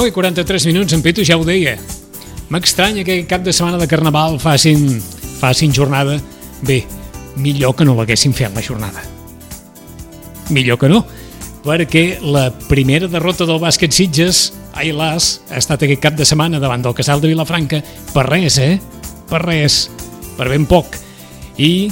[0.00, 1.74] 9 i 43 minuts, en Pitu ja ho deia.
[2.48, 4.94] M'estranya que cap de setmana de Carnaval facin,
[5.36, 6.14] facin jornada.
[6.64, 6.78] Bé,
[7.36, 9.02] millor que no l'haguessin fet la jornada.
[10.48, 11.02] Millor que no,
[11.66, 14.40] perquè la primera derrota del bàsquet Sitges,
[14.72, 17.82] ai las, ha estat aquest cap de setmana davant del Casal de Vilafranca,
[18.14, 18.78] per res, eh?
[19.28, 19.82] Per res,
[20.40, 20.96] per ben poc.
[21.60, 21.90] I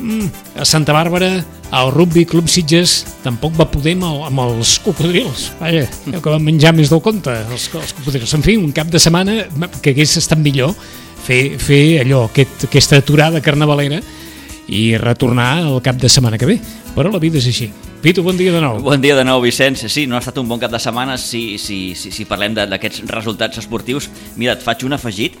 [0.00, 1.34] mm, a Santa Bàrbara,
[1.76, 5.50] el Rugby Club Sitges tampoc va poder amb, el, amb els cocodrils.
[5.60, 5.86] Vaja,
[6.22, 8.36] que van menjar més del compte, els, els cocodrils.
[8.38, 9.42] En fi, un cap de setmana
[9.82, 10.74] que hagués estat millor
[11.26, 14.00] fer, fer allò, aquest, aquesta aturada carnavalera
[14.66, 16.58] i retornar el cap de setmana que ve.
[16.96, 17.68] Però la vida és així.
[18.02, 18.80] Pitu, bon dia de nou.
[18.84, 19.86] Bon dia de nou, Vicenç.
[19.92, 23.04] Sí, no ha estat un bon cap de setmana si, si, si, si parlem d'aquests
[23.10, 24.08] resultats esportius.
[24.36, 25.38] Mira, et faig un afegit.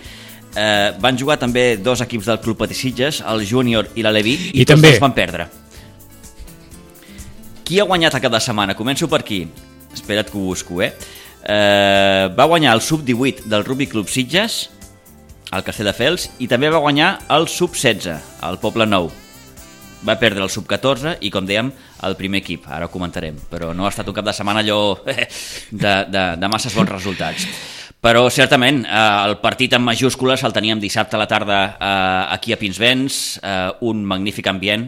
[0.56, 4.62] Eh, van jugar també dos equips del Club Patissitges, el Júnior i la Levi, i,
[4.62, 4.94] I tots també.
[4.96, 5.48] els van perdre.
[7.66, 8.76] Qui ha guanyat cap de setmana?
[8.78, 9.40] Començo per aquí.
[9.90, 10.92] Espera't que ho busco, eh?
[11.42, 14.68] eh va guanyar el sub-18 del Rugby Club Sitges,
[15.50, 19.10] el Castelldefels, i també va guanyar el sub-16, el Poble Nou.
[20.06, 21.72] Va perdre el sub-14 i, com dèiem,
[22.06, 22.68] el primer equip.
[22.70, 23.40] Ara ho comentarem.
[23.50, 25.26] Però no ha estat un cap de setmana allò de,
[26.06, 27.48] de, de masses bons resultats.
[28.06, 32.52] Però, certament, eh, el partit en majúscules el teníem dissabte a la tarda eh, aquí
[32.54, 34.84] a Pinsbens, eh, un magnífic ambient,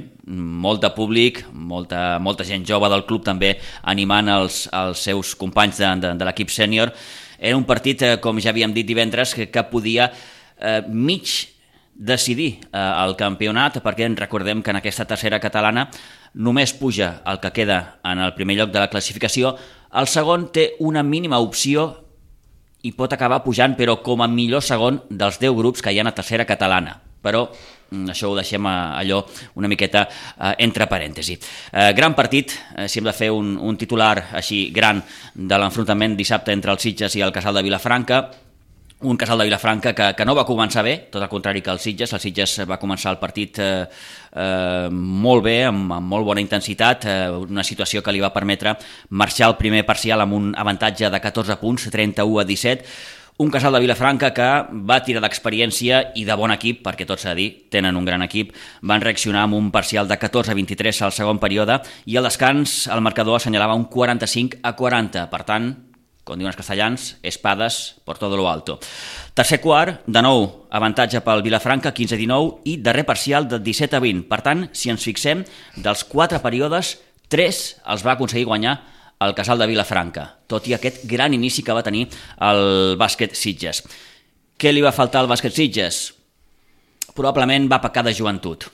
[0.63, 3.57] molt de públic, molta, molta gent jove del club també
[3.91, 6.95] animant els, els seus companys de, de, de l'equip sènior.
[7.41, 11.35] Era un partit, eh, com ja havíem dit divendres, que, que podia eh, mig
[11.99, 15.89] decidir eh, el campionat perquè en recordem que en aquesta tercera catalana
[16.35, 19.57] només puja el que queda en el primer lloc de la classificació,
[19.99, 21.97] el segon té una mínima opció
[22.83, 26.07] i pot acabar pujant, però com a millor segon dels 10 grups que hi ha
[26.07, 26.95] a tercera catalana.
[27.19, 29.25] Però mm, això ho deixem allò
[29.59, 31.39] una miqueta eh, entre parèntesi.
[31.73, 35.03] Eh, gran partit, eh, si hem de fer un, un titular així gran
[35.35, 38.23] de l'enfrontament dissabte entre els Sitges i el Casal de Vilafranca,
[39.01, 41.79] un casal de Vilafranca que, que no va començar bé, tot el contrari que el
[41.79, 42.13] Sitges.
[42.17, 43.85] El Sitges va començar el partit eh,
[44.33, 48.75] eh, molt bé, amb, amb molt bona intensitat, eh, una situació que li va permetre
[49.11, 52.91] marxar el primer parcial amb un avantatge de 14 punts, 31 a 17,
[53.39, 54.47] un casal de Vilafranca que
[54.91, 58.27] va tirar d'experiència i de bon equip, perquè tot s'ha de dir, tenen un gran
[58.27, 58.51] equip,
[58.83, 61.79] van reaccionar amb un parcial de 14 a 23 al segon període
[62.11, 65.71] i al descans el marcador assenyalava un 45 a 40, per tant,
[66.29, 68.77] com diuen els castellans, espades por todo lo alto.
[69.33, 74.27] Tercer quart, de nou, avantatge pel Vilafranca, 15-19, i darrer parcial de 17-20.
[74.29, 75.47] Per tant, si ens fixem,
[75.81, 76.99] dels quatre períodes,
[77.33, 78.77] tres els va aconseguir guanyar
[79.25, 82.07] el casal de Vilafranca, tot i aquest gran inici que va tenir
[82.45, 83.83] el bàsquet Sitges.
[84.59, 86.03] Què li va faltar al bàsquet Sitges?
[87.17, 88.69] Probablement va pecar de joventut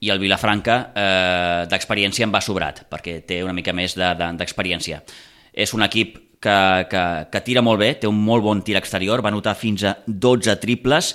[0.00, 5.00] i el Vilafranca eh, d'experiència en va sobrat, perquè té una mica més d'experiència.
[5.00, 8.62] De, de, és un equip que, que, que tira molt bé, té un molt bon
[8.62, 11.14] tir exterior, va anotar fins a 12 triples,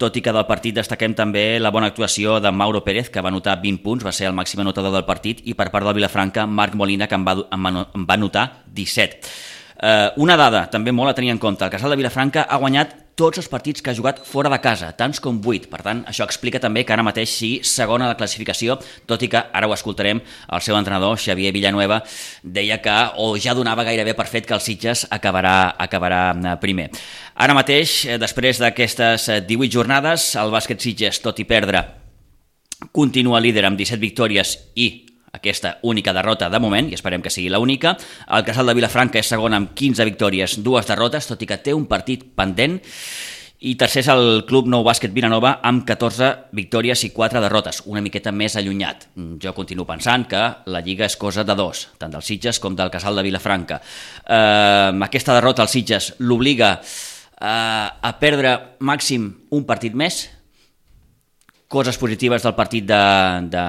[0.00, 3.28] tot i que del partit destaquem també la bona actuació de Mauro Pérez, que va
[3.28, 6.46] anotar 20 punts, va ser el màxim anotador del partit, i per part del Vilafranca,
[6.46, 9.20] Marc Molina, que en va, en va anotar 17.
[9.80, 12.96] Eh, una dada també molt a tenir en compte, el Casal de Vilafranca ha guanyat
[13.20, 15.68] tots els partits que ha jugat fora de casa, tants com 8.
[15.68, 18.78] Per tant, això explica també que ara mateix sí segona la classificació,
[19.10, 22.00] tot i que ara ho escoltarem, el seu entrenador, Xavier Villanueva,
[22.42, 26.88] deia que, o ja donava gairebé per fet que el Sitges acabarà, acabarà eh, primer.
[27.36, 31.84] Ara mateix, eh, després d'aquestes 18 eh, jornades, el bàsquet Sitges, tot i perdre,
[32.96, 34.88] continua líder amb 17 victòries i
[35.32, 37.96] aquesta única derrota de moment, i esperem que sigui la única.
[38.28, 41.74] El Casal de Vilafranca és segon amb 15 victòries, dues derrotes, tot i que té
[41.76, 42.80] un partit pendent.
[43.60, 48.00] I tercer és el Club Nou Bàsquet Vilanova amb 14 victòries i 4 derrotes, una
[48.00, 49.04] miqueta més allunyat.
[49.42, 50.40] Jo continuo pensant que
[50.72, 53.82] la Lliga és cosa de dos, tant dels Sitges com del Casal de Vilafranca.
[54.24, 60.22] Eh, aquesta derrota als Sitges l'obliga eh, a perdre màxim un partit més,
[61.68, 63.02] coses positives del partit de,
[63.52, 63.66] de,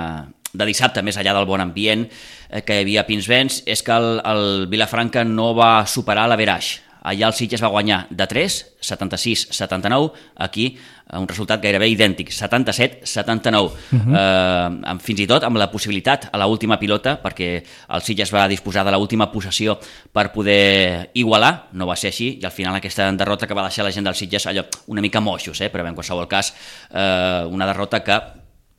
[0.53, 3.95] de dissabte, més allà del bon ambient eh, que hi havia a Pinsbens, és que
[3.95, 6.79] el, el Vilafranca no va superar la Veraix.
[7.01, 8.55] Allà el Sitges va guanyar de 3,
[8.85, 10.11] 76-79,
[10.45, 13.61] aquí eh, un resultat gairebé idèntic, 77-79.
[13.63, 14.19] Uh -huh.
[14.19, 18.85] eh, fins i tot amb la possibilitat a l'última pilota, perquè el Sitges va disposar
[18.85, 19.79] de l'última possessió
[20.11, 23.85] per poder igualar, no va ser així, i al final aquesta derrota que va deixar
[23.85, 25.69] la gent del Sitges allò una mica moixos, eh?
[25.69, 26.53] però en qualsevol cas
[26.93, 28.21] eh, una derrota que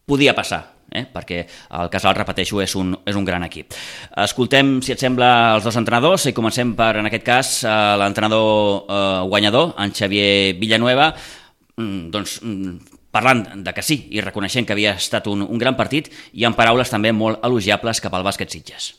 [0.07, 1.05] podia passar, eh?
[1.13, 1.43] perquè
[1.81, 3.75] el Casal, repeteixo, és un, és un gran equip.
[4.25, 8.85] Escoltem, si et sembla, els dos entrenadors i comencem per, en aquest cas, eh, l'entrenador
[8.87, 11.13] eh, guanyador, en Xavier Villanueva,
[11.77, 15.77] mm, doncs, mm, parlant de que sí i reconeixent que havia estat un, un gran
[15.77, 18.95] partit i en paraules també molt elogiables cap al bàsquet Sitges.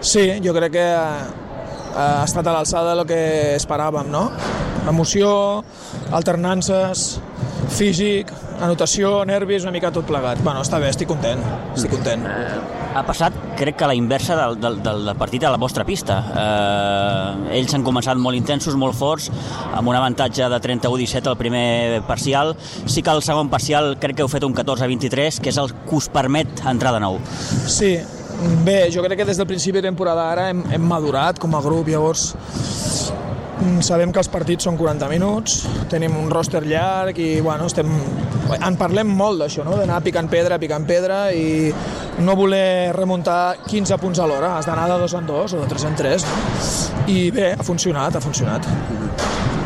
[0.00, 0.88] Sí, jo crec que
[1.98, 3.22] ha estat a l'alçada del que
[3.58, 4.28] esperàvem, no?
[4.88, 5.30] Emoció,
[6.14, 7.18] alternances,
[7.74, 8.30] físic,
[8.62, 10.40] anotació, nervis, una mica tot plegat.
[10.44, 11.42] Bueno, està bé, estic content,
[11.74, 12.24] estic content.
[12.98, 16.18] Ha passat, crec que la inversa del, del, del partit a la vostra pista.
[16.32, 19.28] Eh, ells han començat molt intensos, molt forts,
[19.68, 22.54] amb un avantatge de 31-17 al primer parcial.
[22.86, 25.98] Sí que al segon parcial crec que heu fet un 14-23, que és el que
[25.98, 27.20] us permet entrar de nou.
[27.68, 27.96] Sí,
[28.64, 31.62] bé, jo crec que des del principi de temporada ara hem, hem madurat com a
[31.62, 32.30] grup, llavors
[33.60, 37.90] mm, sabem que els partits són 40 minuts, tenim un roster llarg i bueno, estem,
[38.58, 39.76] en parlem molt d'això, no?
[39.80, 41.72] d'anar picant pedra, picant pedra i
[42.22, 45.68] no voler remuntar 15 punts a l'hora, has d'anar de dos en dos o de
[45.70, 46.26] tres en tres.
[46.26, 47.04] No?
[47.10, 48.66] I bé, ha funcionat, ha funcionat.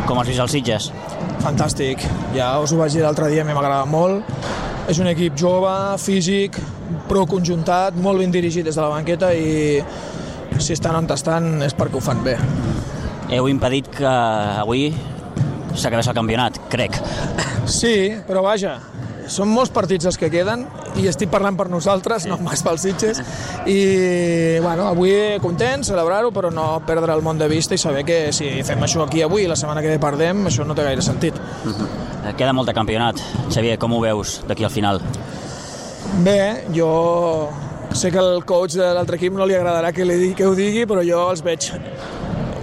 [0.07, 0.91] Com has vist els Sitges?
[1.43, 2.05] Fantàstic,
[2.37, 4.25] ja us ho vaig dir l'altre dia, m'ha agradat molt.
[4.91, 5.73] És un equip jove,
[6.03, 6.59] físic,
[7.09, 9.81] prou conjuntat, molt ben dirigit des de la banqueta i
[10.59, 12.37] si estan on estan és perquè ho fan bé.
[13.33, 14.91] Heu impedit que avui
[15.75, 16.99] s'acabés el campionat, crec.
[17.67, 18.77] Sí, però vaja,
[19.31, 20.65] són molts partits els que queden
[20.99, 23.23] i estic parlant per nosaltres, no pas pels Sitges
[23.71, 23.79] i
[24.61, 28.51] bueno, avui content, celebrar-ho però no perdre el món de vista i saber que si
[28.67, 31.39] fem això aquí avui i la setmana que ve perdem això no té gaire sentit
[31.39, 32.13] uh -huh.
[32.37, 33.19] Queda molt de campionat.
[33.51, 35.01] Xavier, com ho veus d'aquí al final?
[36.21, 37.49] Bé, jo
[37.97, 40.53] sé que el coach de l'altre equip no li agradarà que, li digui, que ho
[40.57, 41.71] digui, però jo els veig...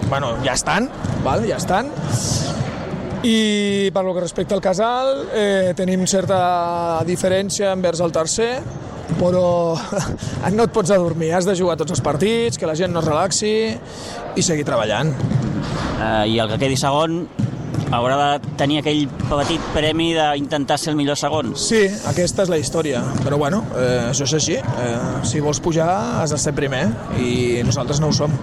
[0.10, 0.90] Bueno, ja estan,
[1.26, 1.46] val?
[1.50, 1.90] ja estan.
[3.26, 8.52] I per lo que respecta al casal, eh, tenim certa diferència envers el tercer,
[9.18, 9.76] però
[10.56, 13.10] no et pots adormir, has de jugar tots els partits, que la gent no es
[13.10, 13.54] relaxi
[14.38, 15.12] i seguir treballant.
[16.00, 17.24] Uh, I el que quedi segon
[17.96, 21.54] haurà de tenir aquell petit premi d'intentar ser el millor segon.
[21.60, 24.58] Sí, aquesta és la història, però bueno, eh, això és així.
[24.60, 24.98] Eh,
[25.28, 25.90] si vols pujar
[26.22, 26.86] has de ser primer
[27.20, 28.34] i nosaltres no ho som.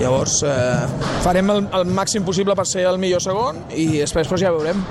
[0.00, 0.86] Llavors eh,
[1.24, 4.82] farem el, el màxim possible per ser el millor segon i després pues, ja veurem.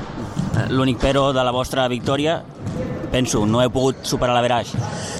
[0.71, 2.39] L'únic però de la vostra victòria
[3.15, 4.73] penso, no heu pogut superar l'averaix.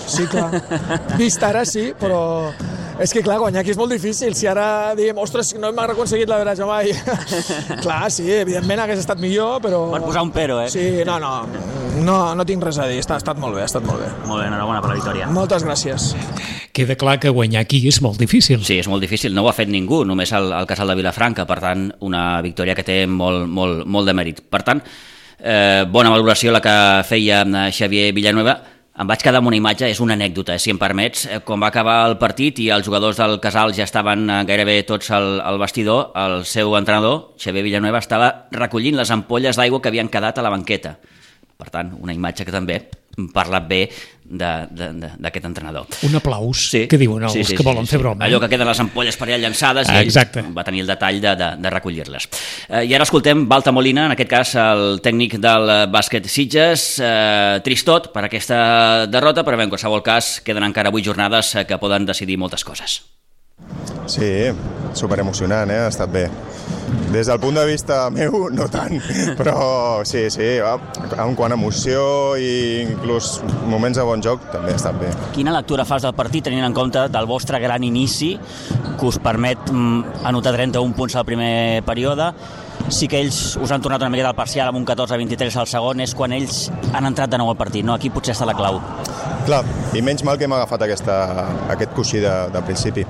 [0.09, 0.49] Sí, clar.
[1.21, 2.51] Vist ara sí, però
[2.99, 4.35] és que, clar, guanyar aquí és molt difícil.
[4.37, 6.91] Si ara diem, ostres, no hem aconseguit la veratge mai.
[7.83, 9.81] clar, sí, evidentment hagués estat millor, però...
[9.91, 10.69] Per posar un pero, eh?
[10.71, 11.33] Sí, no, no,
[12.05, 13.01] no, no tinc res a dir.
[13.03, 14.11] Està, ha estat molt bé, ha estat molt bé.
[14.29, 15.27] Molt bé, enhorabona per la victòria.
[15.35, 16.13] Moltes gràcies.
[16.75, 18.63] Queda clar que guanyar aquí és molt difícil.
[18.67, 19.35] Sí, és molt difícil.
[19.35, 21.47] No ho ha fet ningú, només el, el casal de Vilafranca.
[21.49, 24.39] Per tant, una victòria que té molt, molt, molt de mèrit.
[24.51, 24.83] Per tant,
[25.39, 26.77] eh, bona valoració la que
[27.07, 28.55] feia eh, Xavier Villanueva
[28.95, 31.25] em vaig quedar amb una imatge, és una anècdota, si em permets.
[31.27, 34.77] Eh, quan va acabar el partit i els jugadors del Casal ja estaven eh, gairebé
[34.87, 39.91] tots al, al vestidor, el seu entrenador, Xavier Villanueva, estava recollint les ampolles d'aigua que
[39.91, 40.95] havien quedat a la banqueta.
[41.55, 42.79] Per tant, una imatge que també
[43.33, 43.81] parlat bé
[44.25, 45.85] d'aquest entrenador.
[46.07, 46.85] Un aplaus, sí.
[46.89, 48.25] que diuen els sí, sí, que volen sí, fer broma.
[48.25, 50.41] Allò que queden les ampolles per allà llançades i Exacte.
[50.41, 52.27] ell va tenir el detall de, de, de recollir-les.
[52.69, 57.61] Eh, I ara escoltem Balta Molina, en aquest cas el tècnic del bàsquet Sitges, eh,
[57.65, 61.77] tristot per aquesta derrota, però bé, en qualsevol cas queden encara vuit jornades eh, que
[61.77, 63.03] poden decidir moltes coses.
[64.09, 64.49] Sí,
[64.93, 65.85] super emocionant, eh?
[65.85, 66.27] ha estat bé.
[67.13, 68.97] Des del punt de vista meu, no tant,
[69.39, 72.01] però sí, sí, en quant a emoció
[72.35, 73.37] i inclús
[73.71, 75.13] moments de bon joc, també ha estat bé.
[75.35, 78.33] Quina lectura fas del partit tenint en compte del vostre gran inici
[78.99, 82.33] que us permet mm, anotar 31 punts al primer període
[82.89, 86.01] sí que ells us han tornat una miqueta al parcial amb un 14-23 al segon,
[86.03, 87.95] és quan ells han entrat de nou al partit, no?
[87.95, 88.79] Aquí potser està la clau.
[89.45, 89.63] Clar,
[89.97, 91.17] i menys mal que hem agafat aquesta,
[91.73, 93.05] aquest coixí de, de principi.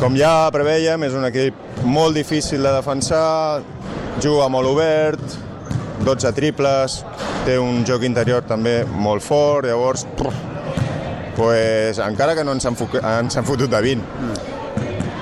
[0.00, 3.62] Com ja preveiem, és un equip molt difícil de defensar,
[4.22, 5.20] juga molt obert,
[6.04, 7.00] 12 triples,
[7.44, 10.06] té un joc interior també molt fort, llavors,
[11.36, 14.48] pues, encara que no ens han, ens han fotut de 20.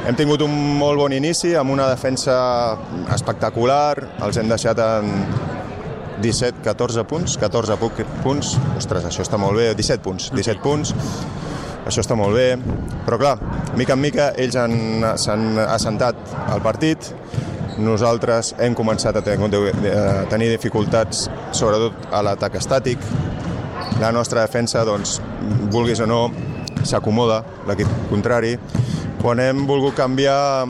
[0.08, 2.38] Hem tingut un molt bon inici, amb una defensa
[3.14, 5.10] espectacular, els hem deixat en
[6.22, 7.76] 17-14 punts, 14
[8.24, 10.94] punts, ostres, això està molt bé, 17 punts, 17 punts,
[11.88, 12.52] això està molt bé,
[13.06, 13.36] però clar,
[13.80, 17.10] mica en mica ells s'han assentat al partit,
[17.78, 23.02] nosaltres hem començat a tenir, dificultats, sobretot a l'atac estàtic.
[24.02, 25.18] La nostra defensa, doncs,
[25.72, 26.20] vulguis o no,
[26.86, 27.40] s'acomoda,
[27.70, 28.56] l'equip contrari.
[29.22, 30.66] Quan hem volgut canviar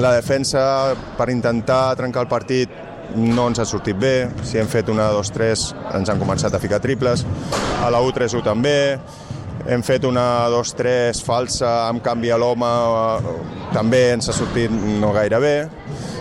[0.00, 2.72] la defensa per intentar trencar el partit,
[3.14, 4.14] no ens ha sortit bé.
[4.42, 7.24] Si hem fet una, dos, tres, ens han començat a ficar triples.
[7.84, 8.76] A la U3 1 també
[9.66, 12.70] hem fet una, dos, tres falsa amb canvi a l'home,
[13.72, 15.54] també ens ha sortit no gaire bé,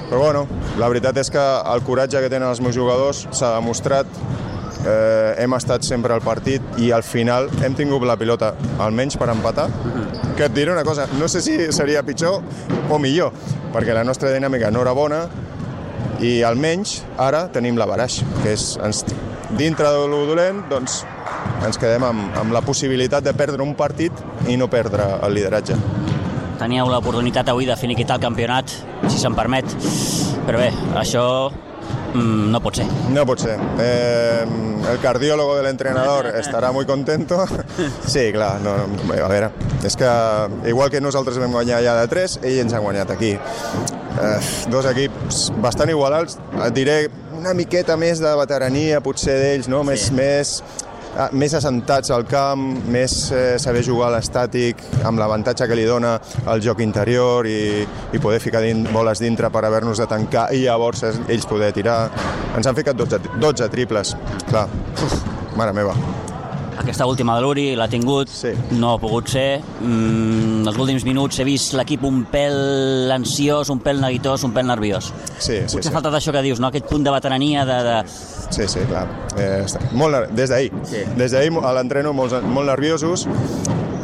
[0.10, 0.46] però bueno,
[0.80, 4.10] la veritat és que el coratge que tenen els meus jugadors s'ha demostrat.
[4.84, 8.50] Eh, hem estat sempre al partit i al final hem tingut la pilota
[8.84, 9.70] almenys per empatar,
[10.36, 12.42] que et diré una cosa, no sé si seria pitjor
[12.92, 13.32] o millor,
[13.72, 15.22] perquè la nostra dinàmica no era bona
[16.20, 19.06] i almenys ara tenim la baraix, que és ens,
[19.56, 21.06] dintre de lo dolent, doncs
[21.65, 24.12] ens quedem amb, amb la possibilitat de perdre un partit
[24.51, 25.77] i no perdre el lideratge.
[26.60, 28.72] Teníeu l'oportunitat avui de finiquitar el campionat,
[29.10, 29.67] si se'n permet,
[30.48, 31.24] però bé, això
[32.13, 32.86] mm, no pot ser.
[33.12, 33.58] No pot ser.
[33.82, 34.46] Eh,
[34.91, 37.43] el cardiólogo del entrenador estarà muy contento.
[38.08, 39.50] Sí, clar, no, no, a veure,
[39.84, 40.08] és que
[40.70, 43.34] igual que nosaltres vam guanyar ja de 3, ells ens han guanyat aquí.
[43.34, 44.39] Eh,
[44.70, 46.98] dos equips bastant igualats, et diré
[47.34, 49.82] una miqueta més de veterania potser d'ells, no?
[49.84, 50.13] més, Sí.
[50.15, 50.53] més,
[51.38, 56.15] més assentats al camp, més eh, saber jugar a l'estàtic, amb l'avantatge que li dona
[56.50, 60.65] el joc interior i, i poder ficar din, boles dintre per haver-nos de tancar i
[60.65, 62.08] llavors ells poder tirar.
[62.58, 64.15] Ens han ficat 12, 12 triples,
[64.50, 64.67] clar.
[64.98, 65.20] Uf,
[65.58, 65.98] mare meva.
[66.80, 68.50] Aquesta última de l'Uri l'ha tingut, Sí.
[68.72, 69.62] no ha pogut ser.
[69.82, 74.65] Mm, els últims minuts he vist l'equip un pèl ansiós, un pèl neguitós, un pèl
[74.68, 75.12] nerviós.
[75.38, 75.89] Sí, sí, Potser sí.
[75.89, 76.68] ha faltat això que dius, no?
[76.68, 77.80] aquest punt de veterania de...
[77.84, 77.98] de...
[78.53, 79.08] Sí, sí, clar.
[79.38, 80.72] Eh, està- molt, des d'ahir.
[80.84, 81.03] Sí.
[81.18, 83.27] Des d'ahir a l'entreno molt, molt nerviosos.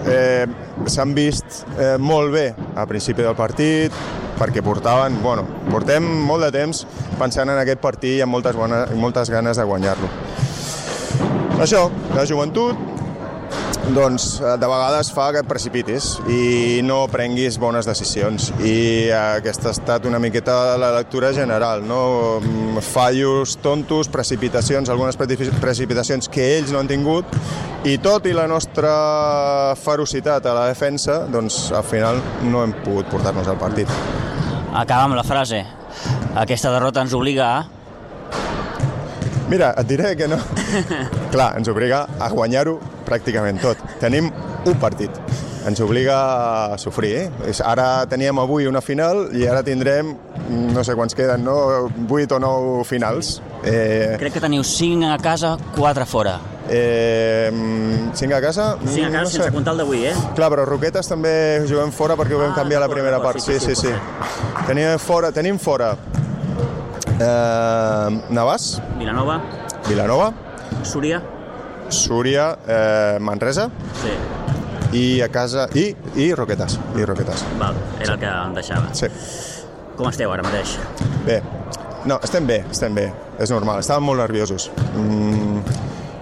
[0.08, 0.46] Eh,
[0.88, 3.92] S'han vist eh, molt bé a principi del partit,
[4.40, 6.86] perquè portaven, bueno, portem molt de temps
[7.20, 10.08] pensant en aquest partit i amb moltes, bona, moltes ganes de guanyar-lo.
[11.60, 12.78] Això, la joventut,
[13.96, 19.72] doncs eh, de vegades fa que et precipitis i no prenguis bones decisions i aquesta
[19.72, 22.02] ha estat una miqueta la lectura general no?
[22.40, 27.26] Mm, fallos tontos, precipitacions algunes preci- precipitacions que ells no han tingut
[27.90, 28.94] i tot i la nostra
[29.82, 33.90] ferocitat a la defensa doncs al final no hem pogut portar-nos al partit
[34.70, 35.64] Acaba amb la frase.
[36.38, 37.79] Aquesta derrota ens obliga a...
[39.50, 40.38] Mira, et diré que no.
[41.34, 42.78] Clar, ens obliga a guanyar-ho
[43.08, 43.80] pràcticament tot.
[44.02, 45.10] Tenim un partit.
[45.68, 46.18] Ens obliga
[46.74, 47.16] a sofrir.
[47.18, 47.54] Eh?
[47.66, 51.90] Ara teníem avui una final i ara tindrem, mm, no sé quants queden, no?
[52.08, 53.40] 8 o 9 finals.
[53.66, 56.38] Eh, Crec que teniu 5 a casa, 4 fora.
[56.72, 57.50] eh,
[58.14, 58.78] 5 a casa?
[58.86, 59.38] 5 a Mm, casa no sé.
[59.38, 60.14] sense comptar el d'avui, eh?
[60.36, 63.40] Clar, però Roquetes també juguem fora perquè ho vam Ah, canviar la primera part.
[63.40, 64.66] sí, Sí, sí, sí, sí, sí.
[64.68, 65.96] Tenim fora, tenim fora
[67.20, 69.40] eh, Navàs, Vilanova,
[69.88, 70.32] Vilanova,
[70.84, 71.22] Súria...
[71.90, 73.70] Súria, eh, Manresa,
[74.04, 74.12] Sí,
[74.94, 75.88] i a casa i,
[76.22, 77.44] i Roquetes, i Roquetes.
[77.60, 78.94] val, era el que em deixava.
[78.94, 79.10] Sí.
[79.98, 80.78] Com esteu ara mateix?
[81.26, 81.42] Bé.
[82.06, 83.10] No, estem bé, estem bé.
[83.42, 84.70] És normal, estàvem molt nerviosos.
[84.96, 85.60] Mm,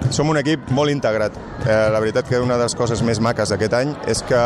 [0.09, 1.35] som un equip molt integrat.
[1.67, 4.39] Eh, la veritat que una de les coses més maques d'aquest any és que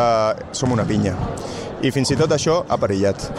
[0.52, 1.14] som una pinya.
[1.82, 3.30] I fins i tot això ha perillat.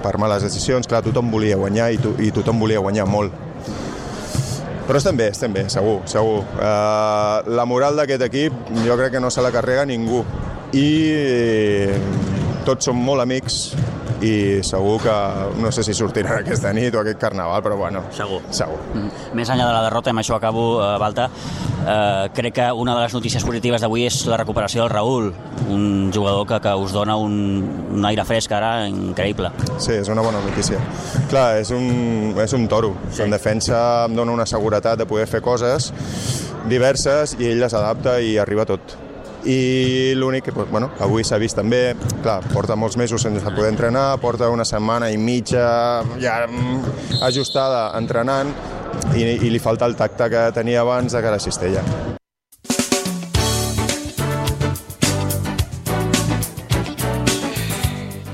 [0.00, 3.34] Per males decisions, clar, tothom volia guanyar i, to i tothom volia guanyar molt.
[4.88, 6.40] Però estem bé, estem bé, segur, segur.
[6.56, 10.24] Uh, la moral d'aquest equip jo crec que no se la carrega ningú.
[10.74, 10.88] I
[12.66, 13.60] tots som molt amics
[14.22, 15.14] i segur que
[15.60, 18.40] no sé si sortiran aquesta nit o aquest carnaval, però bueno, Segur.
[18.50, 18.78] segur.
[18.94, 19.34] Mm.
[19.38, 21.28] Més enllà de la derrota, amb això acabo, eh, Balta,
[21.86, 25.32] eh, crec que una de les notícies positives d'avui és la recuperació del Raül,
[25.68, 27.34] un jugador que, que us dona un,
[27.92, 29.50] un aire fresc ara increïble.
[29.78, 30.78] Sí, és una bona notícia.
[31.30, 32.94] Clar, és un, és un toro.
[33.10, 33.22] Sí.
[33.24, 35.92] En defensa em dona una seguretat de poder fer coses
[36.68, 38.98] diverses i ell les adapta i arriba tot.
[39.44, 44.18] I l'únic que, bueno, avui s'ha vist també, clar, porta molts mesos sense poder entrenar,
[44.20, 45.64] porta una setmana i mitja
[46.20, 48.52] ja mm, ajustada entrenant
[49.16, 51.84] i, i li falta el tacte que tenia abans de cara a Cistella.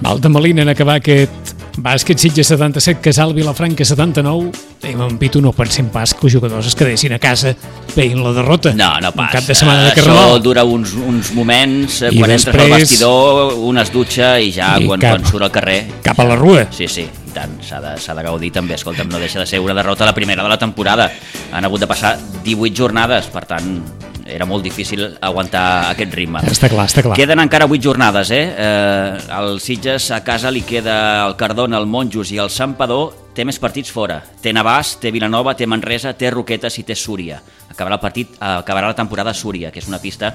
[0.06, 1.45] Valta Malina en acabar aquest
[1.76, 4.50] bàsquet Sitges 77, Casal Vilafranca 79.
[4.86, 7.54] I amb Pitu no pensem pas que els jugadors es quedessin a casa
[7.96, 8.72] veient la derrota.
[8.76, 9.32] No, no Un passa.
[9.38, 10.42] cap de setmana de Això Carnaval.
[10.42, 14.52] dura uns, uns moments, eh, I quan entres al després- vestidor, un es dutxa i
[14.52, 15.86] ja I quan, cap- quan surt al carrer...
[16.02, 16.66] Cap a la rua.
[16.70, 18.74] Sí, sí, tant, s'ha de, de gaudir també.
[18.74, 21.10] Escolta'm, no deixa de ser una derrota la primera de la temporada.
[21.52, 23.82] Han hagut de passar 18 jornades, per tant,
[24.28, 26.42] era molt difícil aguantar aquest ritme.
[26.50, 27.16] Està clar, està clar.
[27.18, 28.42] Queden encara 8 jornades, eh?
[28.52, 29.20] eh?
[29.38, 33.14] El Sitges a casa li queda el Cardona, el Monjos i el Sampador.
[33.36, 34.22] Té més partits fora.
[34.42, 37.40] Té Navàs, té Vilanova, té Manresa, té Roquetes i té Súria.
[37.70, 40.32] Acabarà el partit, eh, acabarà la temporada a Súria, que és una pista,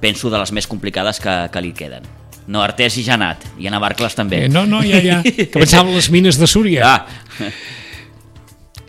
[0.00, 2.08] penso, de les més complicades que, que li queden.
[2.48, 4.46] No, Artés i Janat, i a Navarcles també.
[4.46, 5.20] Eh, no, no, ja, ja.
[5.22, 6.88] Que pensava en les mines de Súria.
[6.88, 7.50] Ah,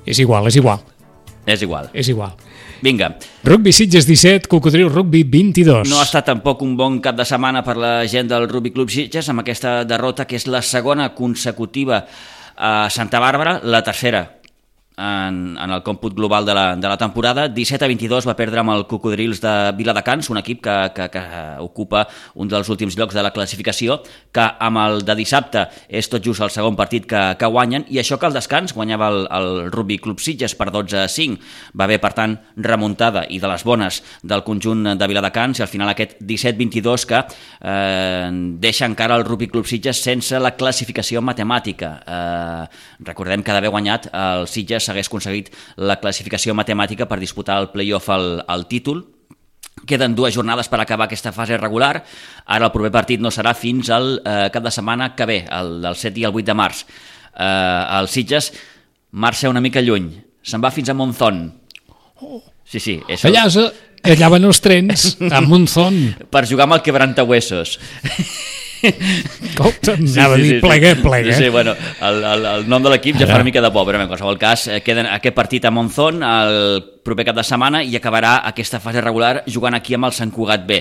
[0.10, 0.79] És igual, és igual,
[1.53, 1.89] és igual.
[1.94, 2.36] és igual.
[2.82, 5.89] Vinga, Rugby Sitges 17, Cocodril Rugby 22.
[5.89, 8.89] No ha estat tampoc un bon cap de setmana per la gent del Rugby Club
[8.89, 12.06] Sitges amb aquesta derrota que és la segona consecutiva
[12.56, 14.38] a Santa Bàrbara, la tercera
[15.00, 17.48] en, en el còmput global de la, de la temporada.
[17.48, 21.24] 17 a 22 va perdre amb el Cocodrils de Viladecans, un equip que, que, que
[21.63, 24.01] ocupa un dels últims llocs de la classificació,
[24.36, 28.01] que amb el de dissabte és tot just el segon partit que, que guanyen, i
[28.01, 31.39] això que al descans guanyava el, el Rugby Club Sitges per 12 a 5.
[31.79, 35.72] Va haver, per tant, remuntada i de les bones del conjunt de Viladecans, i al
[35.72, 38.29] final aquest 17-22 que eh,
[38.60, 41.94] deixa encara el Rugby Club Sitges sense la classificació matemàtica.
[42.03, 42.63] Eh,
[43.08, 48.10] recordem que d'haver guanyat el Sitges s'hagués aconseguit la classificació matemàtica per disputar el play-off
[48.13, 49.05] al, al títol,
[49.88, 52.01] Queden dues jornades per acabar aquesta fase regular.
[52.46, 55.79] Ara el proper partit no serà fins al eh, cap de setmana que ve, el
[55.84, 56.84] del 7 i el 8 de març.
[56.84, 58.51] Eh, el Sitges
[59.12, 60.12] marxa una mica lluny.
[60.43, 61.46] Se'n va fins a Monzón.
[62.69, 63.00] Sí, sí.
[63.08, 63.46] És Allà,
[64.03, 66.01] allà van els trens, a Monzón.
[66.34, 67.77] Per jugar amb el quebrantahuesos.
[68.81, 71.01] Escolta, anava sí, sí, a dir sí, plega, sí.
[71.01, 71.33] plega.
[71.33, 73.88] Sí, sí, bueno, el, el, el nom de l'equip ja fa una mica de por,
[73.88, 77.83] però en qualsevol cas eh, queden aquest partit a Monzón el proper cap de setmana
[77.83, 80.79] i acabarà aquesta fase regular jugant aquí amb el Sant Cugat B.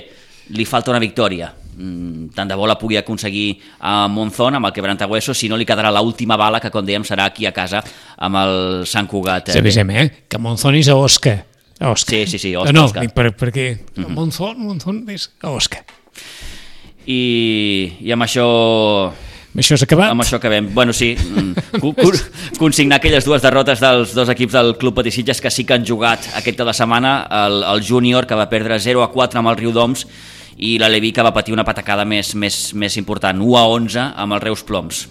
[0.55, 1.51] Li falta una victòria.
[1.79, 5.67] Mm, tant de bo la pugui aconseguir a Monzón amb el quebrantahuesos, si no li
[5.67, 7.83] quedarà l'última bala que, com dèiem, serà aquí a casa
[8.17, 9.53] amb el Sant Cugat.
[9.53, 10.09] Sí, avisem, eh?
[10.29, 11.37] Que Monzón és a Osca.
[11.79, 12.17] A Osca.
[12.17, 13.05] Sí, sí, sí, Osca, no, Osca.
[13.05, 14.15] dic per, perquè mm -hmm.
[14.15, 15.85] Monzón, Monzón és a Osca.
[17.09, 18.45] I, i amb això
[19.59, 20.11] Això s'ha acabat?
[20.13, 20.69] amb això acabem.
[20.75, 25.41] Bueno, sí, mm, co- co- consignar aquelles dues derrotes dels dos equips del Club Patisitges
[25.41, 27.15] que sí que han jugat aquest cap de setmana,
[27.47, 30.05] el, el júnior que va perdre 0 a 4 amb el Riu d'Oms
[30.59, 34.37] i l'Aleví que va patir una patacada més, més, més important, 1 a 11 amb
[34.37, 35.07] el Reus Ploms.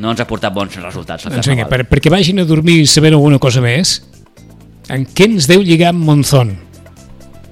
[0.00, 1.26] No ens ha portat bons resultats.
[1.28, 3.98] Doncs vinga, per, perquè vagin a dormir sabent alguna cosa més,
[4.88, 6.54] en què ens deu lligar amb Monzón?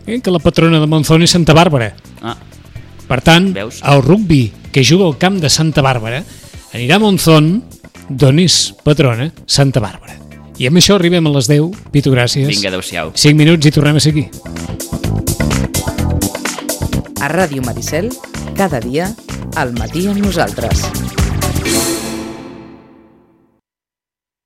[0.07, 0.21] Eh?
[0.25, 1.91] Que la patrona de Monzón és Santa Bàrbara.
[2.23, 2.37] Ah,
[3.09, 3.81] Per tant, Veus?
[3.83, 6.23] el rugby que juga al camp de Santa Bàrbara
[6.77, 7.63] anirà a Monzón,
[8.09, 10.17] d'on és patrona Santa Bàrbara.
[10.59, 11.71] I amb això arribem a les 10.
[11.95, 12.49] Pitu, gràcies.
[12.49, 13.13] vinga, adeu-siau.
[13.15, 14.29] 5 minuts i tornem a seguir.
[17.21, 18.11] A Ràdio Maricel,
[18.57, 19.15] cada dia,
[19.57, 20.85] al matí amb nosaltres.